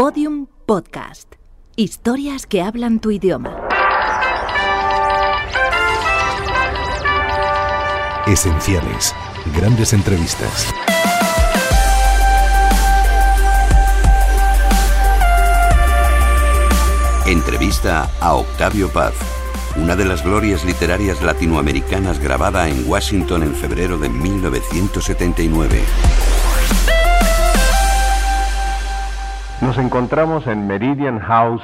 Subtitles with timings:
[0.00, 1.34] Podium Podcast.
[1.76, 3.68] Historias que hablan tu idioma.
[8.26, 9.14] Esenciales.
[9.54, 10.72] Grandes entrevistas.
[17.26, 19.12] Entrevista a Octavio Paz,
[19.76, 25.82] una de las glorias literarias latinoamericanas grabada en Washington en febrero de 1979.
[29.60, 31.62] Nos encontramos en Meridian House,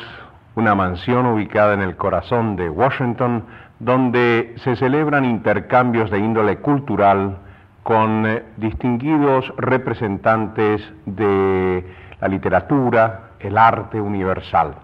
[0.55, 3.45] una mansión ubicada en el corazón de Washington,
[3.79, 7.39] donde se celebran intercambios de índole cultural
[7.83, 14.75] con eh, distinguidos representantes de la literatura, el arte universal.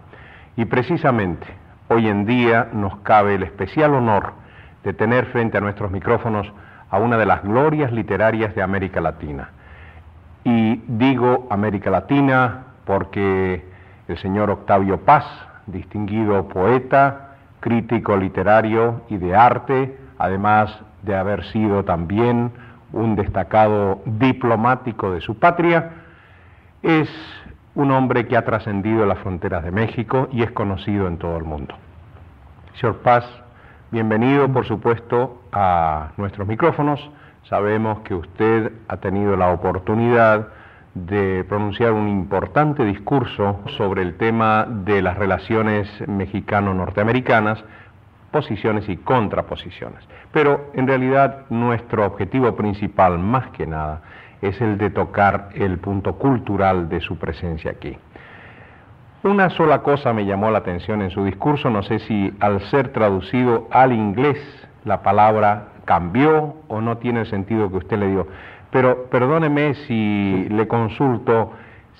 [0.57, 1.47] Y precisamente
[1.89, 4.33] hoy en día nos cabe el especial honor
[4.85, 6.51] de tener frente a nuestros micrófonos
[6.89, 9.51] a una de las glorias literarias de América Latina.
[10.45, 13.65] Y digo América Latina porque
[14.07, 15.25] el señor Octavio Paz,
[15.67, 22.53] distinguido poeta, crítico literario y de arte, además de haber sido también
[22.93, 25.91] un destacado diplomático de su patria,
[26.83, 27.09] es
[27.75, 31.45] un hombre que ha trascendido las fronteras de México y es conocido en todo el
[31.45, 31.75] mundo.
[32.75, 33.25] Señor Paz,
[33.91, 37.01] bienvenido por supuesto a nuestros micrófonos.
[37.45, 40.49] Sabemos que usted ha tenido la oportunidad
[40.95, 47.65] de pronunciar un importante discurso sobre el tema de las relaciones mexicano-norteamericanas,
[48.31, 50.07] posiciones y contraposiciones.
[50.33, 54.03] Pero en realidad nuestro objetivo principal, más que nada,
[54.43, 57.97] es el de tocar el punto cultural de su presencia aquí.
[59.23, 62.89] Una sola cosa me llamó la atención en su discurso, no sé si al ser
[62.89, 64.39] traducido al inglés
[64.85, 68.27] la palabra cambió o no tiene el sentido que usted le dio.
[68.73, 71.53] Pero perdóneme si le consulto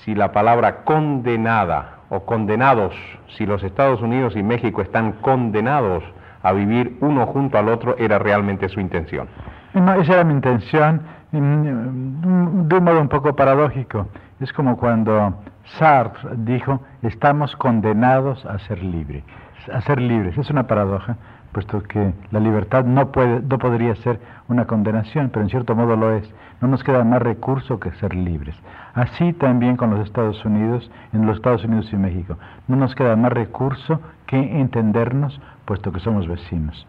[0.05, 2.95] si la palabra condenada o condenados,
[3.37, 6.03] si los Estados Unidos y México están condenados
[6.43, 9.29] a vivir uno junto al otro, era realmente su intención.
[9.75, 14.09] No, esa era mi intención de un modo un poco paradójico.
[14.41, 15.35] Es como cuando
[15.79, 19.25] Sartre dijo, estamos condenados a ser libres.
[19.73, 20.37] A ser libres.
[20.37, 21.17] Es una paradoja,
[21.53, 25.97] puesto que la libertad no, puede, no podría ser una condenación, pero en cierto modo
[25.97, 26.29] lo es.
[26.63, 28.55] No nos queda más recurso que ser libres.
[28.95, 32.39] Así también con los Estados Unidos, en los Estados Unidos y México.
[32.69, 36.87] No nos queda más recurso que entendernos, puesto que somos vecinos.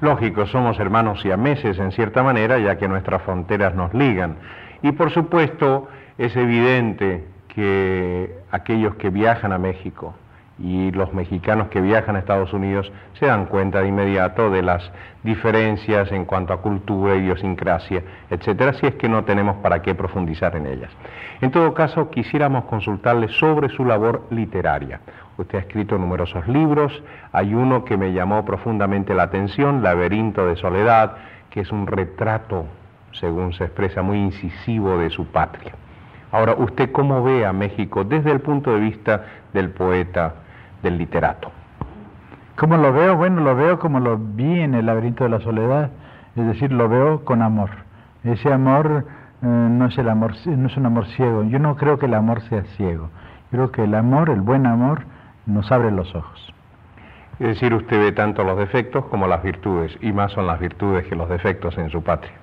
[0.00, 4.36] Lógico, somos hermanos y meses en cierta manera, ya que nuestras fronteras nos ligan.
[4.80, 10.14] Y por supuesto, es evidente que aquellos que viajan a México
[10.62, 14.90] y los mexicanos que viajan a Estados Unidos se dan cuenta de inmediato de las
[15.22, 20.56] diferencias en cuanto a cultura, idiosincrasia, etcétera, si es que no tenemos para qué profundizar
[20.56, 20.90] en ellas.
[21.40, 25.00] En todo caso, quisiéramos consultarle sobre su labor literaria.
[25.38, 30.56] Usted ha escrito numerosos libros, hay uno que me llamó profundamente la atención, Laberinto de
[30.56, 31.16] Soledad,
[31.48, 32.66] que es un retrato,
[33.12, 35.72] según se expresa, muy incisivo de su patria.
[36.32, 40.34] Ahora, ¿usted cómo ve a México desde el punto de vista del poeta,
[40.82, 41.50] del literato?
[42.56, 43.16] ¿Cómo lo veo?
[43.16, 45.90] Bueno, lo veo como lo vi en el laberinto de la soledad,
[46.36, 47.70] es decir, lo veo con amor.
[48.22, 49.06] Ese amor
[49.42, 51.44] eh, no es el amor, no es un amor ciego.
[51.44, 53.08] Yo no creo que el amor sea ciego.
[53.50, 55.04] creo que el amor, el buen amor,
[55.46, 56.52] nos abre los ojos.
[57.38, 61.06] Es decir, usted ve tanto los defectos como las virtudes, y más son las virtudes
[61.06, 62.34] que los defectos en su patria.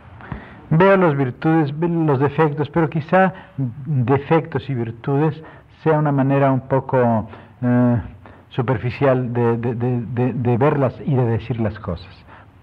[0.72, 5.42] Veo las virtudes, los defectos, pero quizá defectos y virtudes
[5.84, 7.30] sea una manera un poco
[7.62, 8.02] eh,
[8.50, 12.13] superficial de, de, verlas y de decir las cosas.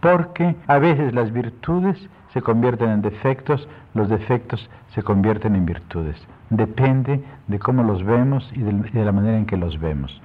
[0.01, 6.17] Porque a veces las virtudes se convierten en defectos, los defectos se convierten en virtudes.
[6.51, 10.21] Depende de cómo los vemos y de la manera en que los vemos.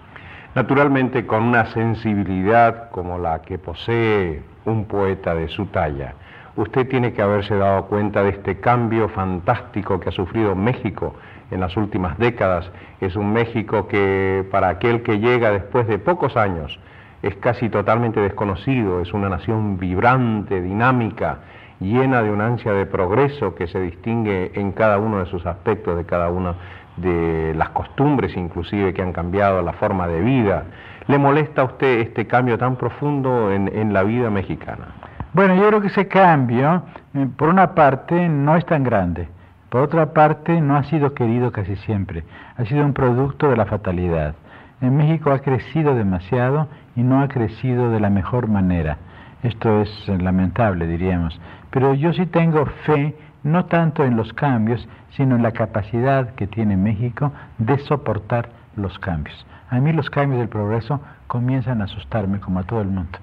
[0.56, 6.16] Naturalmente, con una sensibilidad como la que posee un poeta de su talla,
[6.60, 11.16] usted tiene que haberse dado cuenta de este cambio fantástico que ha sufrido México
[11.52, 12.70] en las últimas décadas.
[13.00, 16.78] Es un México que para aquel que llega después de pocos años
[17.24, 21.40] es casi totalmente desconocido, es una nación vibrante, dinámica,
[21.80, 25.96] llena de una ansia de progreso que se distingue en cada uno de sus aspectos,
[25.96, 26.56] de cada una
[26.98, 30.66] de las costumbres inclusive que han cambiado, la forma de vida.
[31.08, 34.99] ¿Le molesta a usted este cambio tan profundo en la vida mexicana?
[35.32, 36.84] Bueno, yo creo que ese cambio,
[37.14, 39.28] eh, por una parte, no es tan grande.
[39.70, 42.24] Por otra parte, no ha sido querido casi siempre.
[42.58, 44.34] Ha sido un producto de la fatalidad.
[44.82, 48.98] En México ha crecido demasiado y no ha crecido de la mejor manera.
[49.44, 51.40] Esto es lamentable, diríamos.
[51.70, 56.48] Pero yo sí tengo fe no tanto en los cambios, sino en la capacidad que
[56.48, 59.46] tiene México de soportar los cambios.
[59.70, 63.20] A mí los cambios del progreso comienzan a asustarme como a todo el mundo.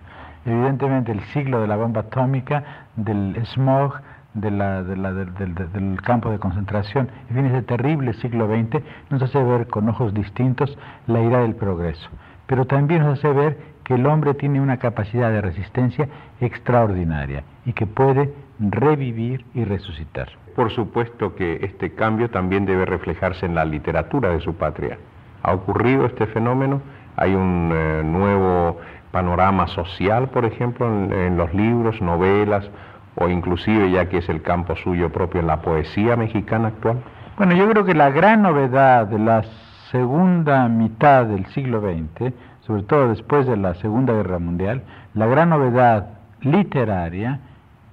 [0.46, 4.00] Evidentemente el siglo de la bomba atómica, del smog,
[4.32, 10.14] del campo de concentración, en fin, ese terrible siglo XX nos hace ver con ojos
[10.14, 10.78] distintos
[11.08, 12.08] la ira del progreso,
[12.46, 16.08] pero también nos hace ver que el hombre tiene una capacidad de resistencia
[16.40, 20.28] extraordinaria y que puede revivir y resucitar.
[20.54, 24.98] Por supuesto que este cambio también debe reflejarse en la literatura de su patria.
[25.42, 26.82] Ha ocurrido este fenómeno,
[27.16, 28.78] hay un eh, nuevo
[29.16, 32.68] panorama social, por ejemplo, en los libros, novelas
[33.14, 36.98] o inclusive ya que es el campo suyo propio en la poesía mexicana actual?
[37.38, 39.42] Bueno, yo creo que la gran novedad de la
[39.90, 42.34] segunda mitad del siglo XX,
[42.66, 44.82] sobre todo después de la Segunda Guerra Mundial,
[45.14, 46.08] la gran novedad
[46.42, 47.40] literaria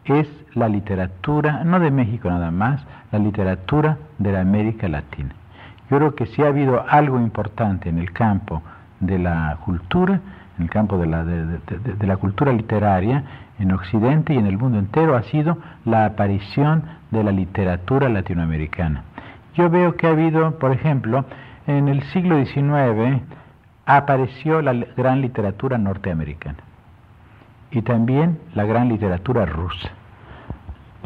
[0.04, 5.34] es la literatura, no de México nada más, la literatura de la América Latina.
[5.90, 8.62] Yo creo que si ha habido algo importante en el campo
[9.00, 10.20] de la cultura,
[10.58, 13.24] en el campo de la, de la cultura literaria,
[13.60, 19.04] en Occidente y en el mundo entero ha sido la aparición de la literatura latinoamericana.
[19.56, 21.26] Yo veo que ha habido, por ejemplo,
[21.68, 23.22] en el siglo XIX
[23.86, 26.60] apareció la gran literatura norteamericana
[27.72, 29.92] y también la gran literatura rusa.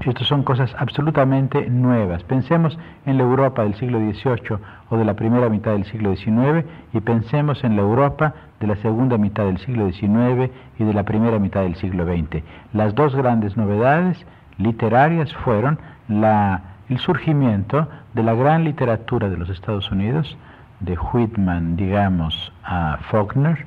[0.06, 2.24] Estas son cosas absolutamente nuevas.
[2.24, 4.60] Pensemos en la Europa del siglo XVIII
[4.90, 8.76] o de la primera mitad del siglo XIX y pensemos en la Europa de la
[8.78, 12.44] segunda mitad del siglo XIX y de la primera mitad del siglo XX.
[12.74, 14.26] Las dos grandes novedades
[14.58, 20.38] literarias fueron el surgimiento de la gran literatura de los Estados Unidos,
[20.80, 23.66] de Whitman, digamos, a Faulkner,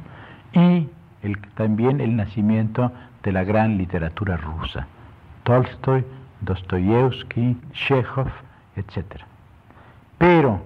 [0.53, 0.89] y
[1.55, 2.91] también el nacimiento
[3.23, 4.87] de la gran literatura rusa.
[5.43, 6.05] Tolstoy,
[6.41, 8.29] Dostoyevsky, Chekhov,
[8.77, 9.23] etc.
[10.19, 10.63] Pero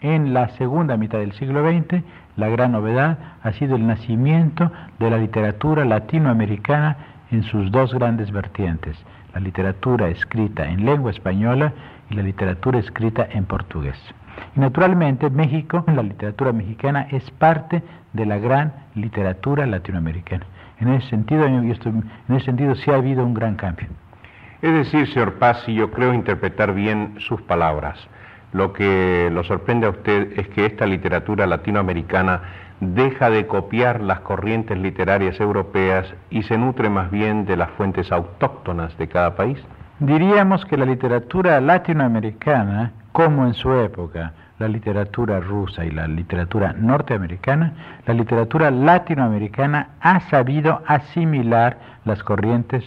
[0.00, 2.02] en la segunda mitad del siglo XX,
[2.36, 6.96] la gran novedad ha sido el nacimiento de la literatura latinoamericana
[7.30, 8.96] en sus dos grandes vertientes,
[9.34, 11.72] la literatura escrita en lengua española
[12.10, 13.98] y la literatura escrita en portugués.
[14.54, 17.82] Y naturalmente México, la literatura mexicana, es parte
[18.12, 20.46] de la gran literatura latinoamericana.
[20.78, 23.88] En ese sentido, sí ha habido un gran cambio.
[24.60, 27.98] Es decir, señor Paz, si yo creo interpretar bien sus palabras,
[28.52, 32.40] lo que lo sorprende a usted es que esta literatura latinoamericana
[32.80, 38.12] deja de copiar las corrientes literarias europeas y se nutre más bien de las fuentes
[38.12, 39.58] autóctonas de cada país.
[39.98, 46.74] Diríamos que la literatura latinoamericana, como en su época la literatura rusa y la literatura
[46.74, 47.72] norteamericana,
[48.06, 52.84] la literatura latinoamericana ha sabido asimilar las corrientes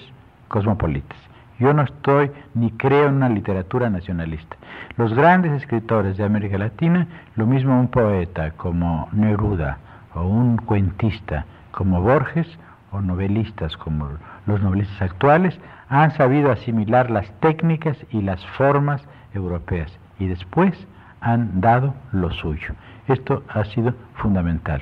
[0.47, 1.28] cosmopolitas.
[1.59, 4.55] Yo no estoy ni creo en una literatura nacionalista.
[4.95, 9.77] Los grandes escritores de América Latina, lo mismo un poeta como Neruda
[10.15, 12.47] o un cuentista como Borges
[12.91, 14.07] o novelistas como
[14.45, 15.59] los novelistas actuales,
[15.89, 19.03] han sabido asimilar las técnicas y las formas
[19.33, 20.73] europeas y después
[21.19, 22.73] han dado lo suyo.
[23.07, 24.81] Esto ha sido fundamental.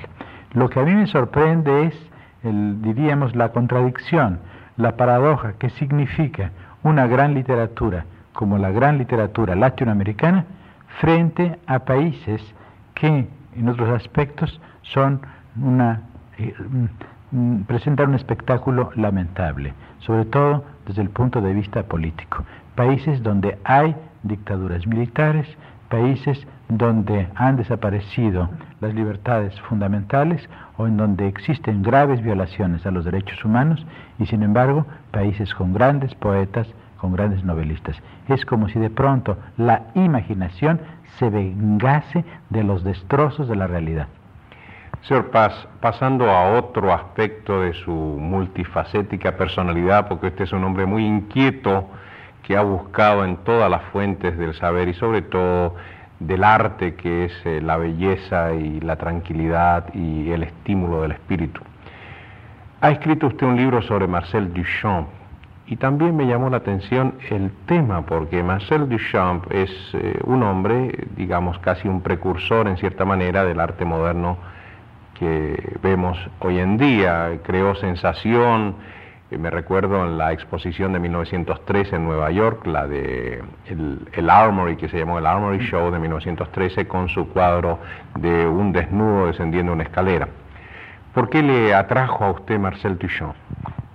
[0.52, 2.10] Lo que a mí me sorprende es,
[2.42, 4.38] diríamos, la contradicción,
[4.76, 6.52] la paradoja que significa
[6.82, 10.44] una gran literatura como la gran literatura latinoamericana
[11.00, 12.42] frente a países
[12.94, 15.20] que en otros aspectos son
[15.60, 16.02] una
[16.38, 16.54] eh,
[17.32, 22.44] mm, presentan un espectáculo lamentable, sobre todo desde el punto de vista político.
[22.76, 25.46] Países donde hay dictaduras militares,
[25.88, 28.48] países donde han desaparecido
[28.80, 33.84] las libertades fundamentales o en donde existen graves violaciones a los derechos humanos
[34.18, 36.68] y sin embargo países con grandes poetas,
[37.00, 37.96] con grandes novelistas.
[38.28, 40.80] Es como si de pronto la imaginación
[41.18, 44.08] se vengase de los destrozos de la realidad.
[45.02, 50.86] Señor Paz, pasando a otro aspecto de su multifacética personalidad, porque usted es un hombre
[50.86, 51.88] muy inquieto
[52.42, 55.76] que ha buscado en todas las fuentes del saber y sobre todo
[56.20, 61.60] del arte que es eh, la belleza y la tranquilidad y el estímulo del espíritu.
[62.80, 65.08] Ha escrito usted un libro sobre Marcel Duchamp,
[65.70, 71.06] y también me llamó la atención el tema, porque Marcel Duchamp es eh, un hombre,
[71.14, 74.38] digamos, casi un precursor en cierta manera del arte moderno
[75.18, 77.38] que vemos hoy en día.
[77.42, 78.76] Creó sensación,
[79.36, 84.76] me recuerdo en la exposición de 1913 en Nueva York, la de el, el, Armory,
[84.76, 87.78] que se llamó el Armory Show de 1913, con su cuadro
[88.18, 90.28] de un desnudo descendiendo una escalera.
[91.12, 93.34] ¿Por qué le atrajo a usted Marcel Duchamp?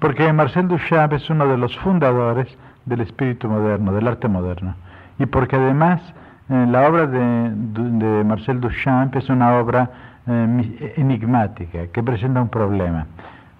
[0.03, 2.49] porque Marcel Duchamp es uno de los fundadores
[2.83, 4.75] del espíritu moderno, del arte moderno.
[5.17, 6.01] Y porque además
[6.49, 9.89] eh, la obra de, de, Marcel Duchamp es una obra
[10.27, 13.07] eh, enigmática, que presenta un problema.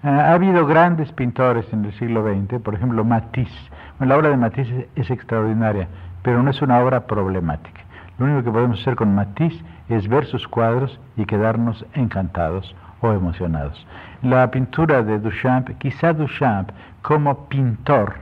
[0.04, 3.70] Eh, ha habido grandes pintores en el siglo XX, por ejemplo Matisse.
[4.00, 5.88] la obra de Matisse es extraordinaria,
[6.22, 7.80] pero no es una obra problemática.
[8.18, 13.12] Lo único que podemos hacer con Matisse es ver sus cuadros y quedarnos encantados o
[13.12, 13.86] emocionados.
[14.20, 16.70] La pintura de Duchamp, quizá Duchamp
[17.00, 18.16] como pintor,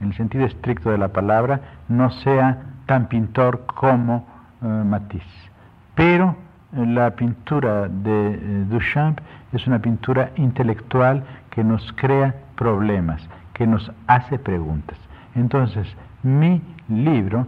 [0.00, 4.26] en el sentido estricto de la palabra, no sea tan pintor como
[4.62, 5.50] eh, Matisse.
[5.94, 6.34] Pero
[6.76, 9.20] la pintura de eh, Duchamp
[9.52, 14.98] es una pintura intelectual que nos crea problemas, que nos hace preguntas.
[15.34, 15.86] Entonces,
[16.22, 17.46] mi libro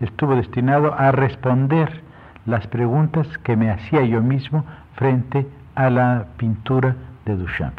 [0.00, 2.02] estuvo destinado a responder
[2.46, 4.64] las preguntas que me hacía yo mismo
[4.94, 7.78] frente a la pintura de Duchamp.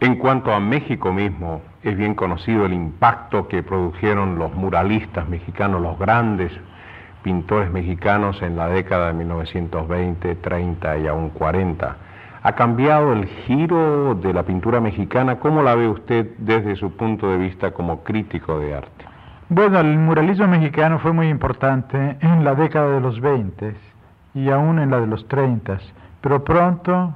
[0.00, 5.82] En cuanto a México mismo, es bien conocido el impacto que produjeron los muralistas mexicanos,
[5.82, 6.52] los grandes
[7.22, 11.96] pintores mexicanos en la década de 1920, 30 y aún 40.
[12.42, 15.38] ¿Ha cambiado el giro de la pintura mexicana?
[15.38, 19.04] ¿Cómo la ve usted desde su punto de vista como crítico de arte?
[19.50, 23.74] Bueno, el muralismo mexicano fue muy importante en la década de los 20
[24.32, 25.78] y aún en la de los 30,
[26.20, 27.14] pero pronto,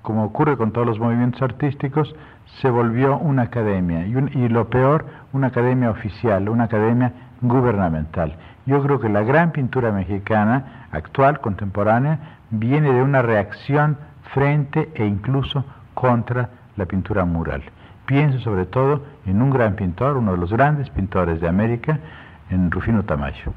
[0.00, 2.14] como ocurre con todos los movimientos artísticos,
[2.60, 8.36] se volvió una academia y, y lo peor, una academia oficial, una academia gubernamental.
[8.64, 13.98] Yo creo que la gran pintura mexicana, actual, contemporánea, viene de una reacción
[14.32, 17.62] frente e incluso contra la pintura mural.
[18.06, 21.98] Pienso sobre todo en un gran pintor, uno de los grandes pintores de América,
[22.50, 23.52] en Rufino Tamayo.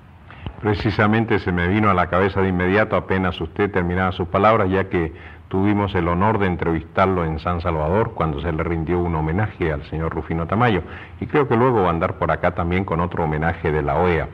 [0.62, 4.86] Precisamente se me vino a la cabeza de inmediato apenas usted terminaba sus palabras, ya
[4.86, 5.14] que
[5.48, 9.84] tuvimos el honor de entrevistarlo en San Salvador cuando se le rindió un homenaje al
[9.90, 10.82] señor Rufino Tamayo.
[11.20, 13.98] Y creo que luego va a andar por acá también con otro homenaje de la
[13.98, 14.28] OEA.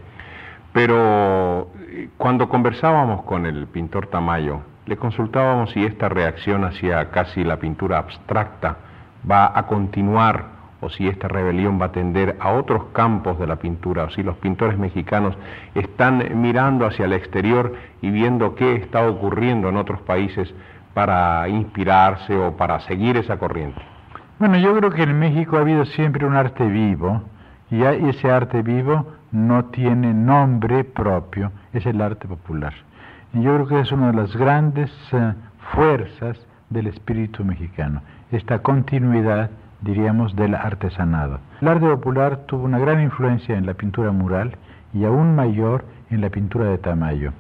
[0.73, 7.43] Pero eh, cuando conversábamos con el pintor Tamayo, le consultábamos si esta reacción hacia casi
[7.43, 8.77] la pintura abstracta
[9.29, 13.57] va a continuar o si esta rebelión va a tender a otros campos de la
[13.57, 15.37] pintura, o si los pintores mexicanos
[15.75, 20.51] están mirando hacia el exterior y viendo qué está ocurriendo en otros países
[20.93, 23.81] para inspirarse o para seguir esa corriente.
[24.39, 27.21] Bueno, yo creo que en México ha habido siempre un arte vivo
[27.69, 32.73] y ese arte vivo no tiene nombre propio, es el arte popular.
[33.33, 35.33] Y yo creo que es una de las grandes eh,
[35.73, 36.37] fuerzas
[36.69, 41.39] del espíritu mexicano, esta continuidad, diríamos, del artesanado.
[41.61, 44.57] El arte popular tuvo una gran influencia en la pintura mural
[44.93, 47.31] y aún mayor en la pintura de Tamayo.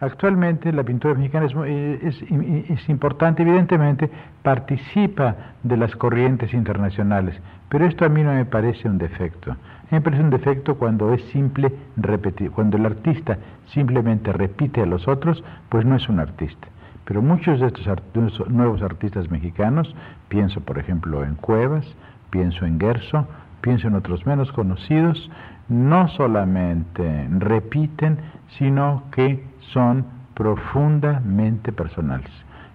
[0.00, 4.10] Actualmente la pintura mexicana es, es, importante, evidentemente
[4.42, 7.38] participa de las corrientes internacionales,
[7.68, 9.54] pero esto a mí no me parece un defecto.
[9.90, 15.06] Me parece un defecto cuando es simple repetir, cuando el artista simplemente repite a los
[15.06, 16.68] otros, pues no es un artista.
[17.04, 19.94] Pero muchos de estos nuevos artistas mexicanos,
[20.28, 21.84] pienso por ejemplo en Cuevas,
[22.30, 23.26] pienso en Gerso,
[23.60, 25.30] pienso en otros menos conocidos,
[25.68, 28.18] no solamente repiten,
[28.58, 30.04] sino que son
[30.34, 32.30] profundamente personales.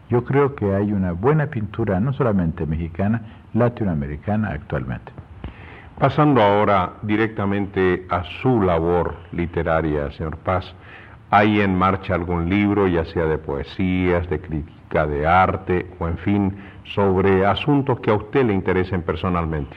[0.09, 3.21] Yo creo que hay una buena pintura, no solamente mexicana,
[3.53, 5.11] latinoamericana actualmente.
[5.97, 10.75] Pasando ahora directamente a su labor literaria, señor Paz,
[11.31, 16.17] ¿hay en marcha algún libro, ya sea de poesías, de crítica de arte o en
[16.19, 16.55] fin,
[16.93, 19.75] sobre asuntos que a usted le interesen personalmente?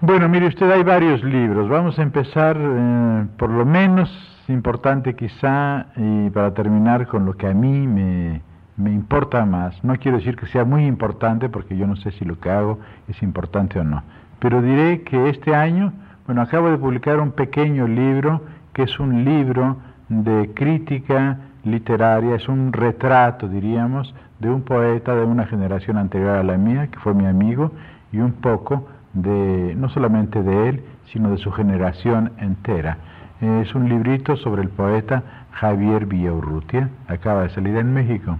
[0.00, 1.68] Bueno, mire usted, hay varios libros.
[1.68, 4.08] Vamos a empezar eh, por lo menos
[4.48, 8.42] importante quizá, y para terminar con lo que a mí me,
[8.76, 12.24] me importa más, no quiero decir que sea muy importante porque yo no sé si
[12.24, 12.78] lo que hago
[13.08, 14.02] es importante o no,
[14.38, 15.92] pero diré que este año,
[16.26, 19.76] bueno, acabo de publicar un pequeño libro que es un libro
[20.08, 26.42] de crítica literaria, es un retrato, diríamos, de un poeta de una generación anterior a
[26.42, 27.72] la mía, que fue mi amigo,
[28.12, 32.98] y un poco de, no solamente de él, sino de su generación entera.
[33.40, 38.36] Es un librito sobre el poeta Javier Villaurrutia, acaba de salir en México.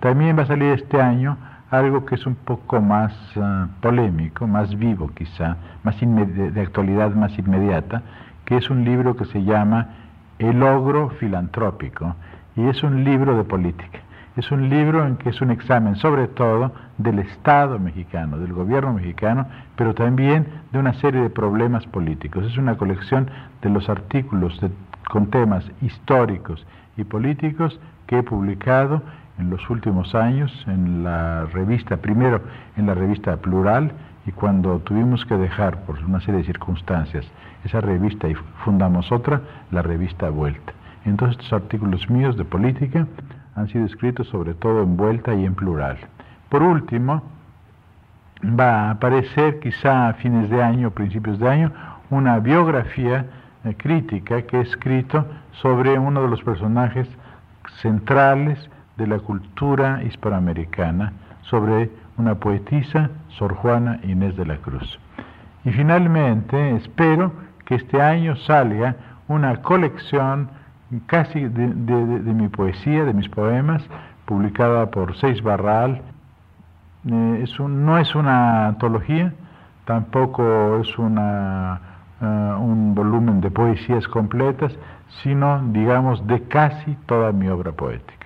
[0.00, 1.38] También va a salir este año
[1.70, 7.38] algo que es un poco más ah, polémico, más vivo quizá, más de actualidad más
[7.38, 8.02] inmediata,
[8.44, 9.88] que es un libro que se llama
[10.38, 12.14] El ogro filantrópico
[12.54, 14.00] y es un libro de política.
[14.34, 18.94] Es un libro en que es un examen sobre todo del Estado mexicano, del gobierno
[18.94, 19.46] mexicano,
[19.76, 22.46] pero también de una serie de problemas políticos.
[22.46, 24.58] Es una colección de los artículos
[25.10, 29.02] con temas históricos y políticos que he publicado
[29.38, 32.40] en los últimos años en la revista, primero
[32.78, 33.92] en la revista Plural
[34.24, 37.26] y cuando tuvimos que dejar por una serie de circunstancias
[37.64, 38.34] esa revista y
[38.64, 40.72] fundamos otra, la revista Vuelta.
[41.04, 43.06] Entonces estos artículos míos de política
[43.54, 45.98] han sido escritos sobre todo en vuelta y en plural.
[46.48, 47.22] Por último,
[48.44, 51.72] va a aparecer quizá a fines de año, principios de año,
[52.10, 53.26] una biografía
[53.64, 57.08] eh, crítica que he escrito sobre uno de los personajes
[57.80, 58.58] centrales
[58.96, 64.98] de la cultura hispanoamericana, sobre una poetisa, Sor Juana Inés de la Cruz.
[65.64, 67.32] Y finalmente espero
[67.64, 68.96] que este año salga
[69.28, 70.50] una colección
[71.00, 73.82] casi de, mi poesía, de mis poemas,
[74.26, 76.02] publicada por Seis Barral.
[77.06, 79.32] Eh, no es una antología,
[79.84, 81.80] tampoco es una,
[82.20, 84.72] eh, un volumen de poesías completas,
[85.22, 88.21] sino, digamos, de casi toda mi obra poética.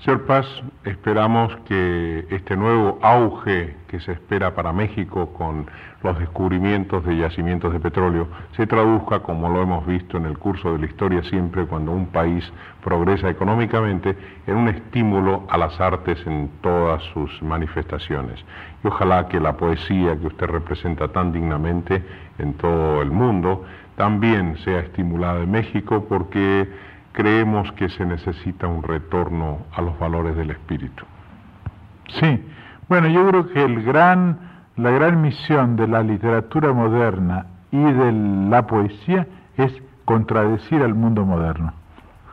[0.00, 0.46] Señor Paz,
[0.84, 5.66] esperamos que este nuevo auge que se espera para México con
[6.04, 10.72] los descubrimientos de yacimientos de petróleo se traduzca, como lo hemos visto en el curso
[10.72, 12.48] de la historia siempre, cuando un país
[12.84, 18.38] progresa económicamente, en un estímulo a las artes en todas sus manifestaciones.
[18.84, 22.04] Y ojalá que la poesía que usted representa tan dignamente
[22.38, 23.64] en todo el mundo
[23.96, 26.68] también sea estimulada en México porque
[27.18, 31.04] creemos que se necesita un retorno a los valores del espíritu.
[32.20, 32.44] Sí,
[32.88, 34.38] bueno, yo creo que el gran,
[34.76, 38.12] la gran misión de la literatura moderna y de
[38.48, 39.72] la poesía es
[40.04, 41.72] contradecir al mundo moderno.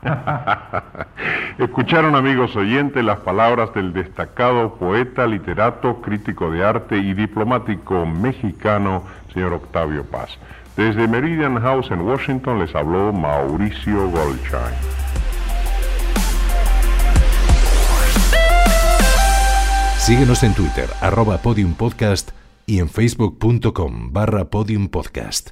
[1.57, 9.01] Escucharon amigos oyentes las palabras del destacado poeta, literato, crítico de arte y diplomático mexicano,
[9.33, 10.37] señor Octavio Paz.
[10.77, 14.75] Desde Meridian House en Washington les habló Mauricio Goldschein.
[19.97, 22.31] Síguenos en Twitter, arroba podiumpodcast
[22.65, 25.51] y en facebook.com barra podiumpodcast.